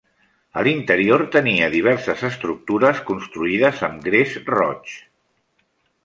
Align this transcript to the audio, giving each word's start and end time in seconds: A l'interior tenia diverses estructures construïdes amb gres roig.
A 0.59 0.61
l'interior 0.67 1.23
tenia 1.33 1.67
diverses 1.73 2.23
estructures 2.29 3.01
construïdes 3.09 3.83
amb 3.89 4.07
gres 4.09 4.33
roig. 4.55 4.95